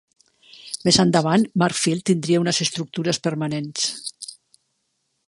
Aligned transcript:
Més 0.87 0.97
endavant, 1.03 1.45
March 1.63 1.81
Field 1.81 2.03
tindria 2.11 2.41
unes 2.45 2.63
estructures 2.67 3.21
permanents. 3.29 3.87